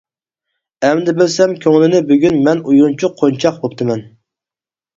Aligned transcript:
ئەمدى 0.87 1.13
بىلسەم 1.19 1.53
كۆڭلىنى 1.67 2.01
بۈگۈن، 2.09 2.41
مەن 2.49 2.65
ئويۇنچۇق 2.65 3.17
قونچاق 3.23 3.63
بوپتىمەن. 3.69 4.05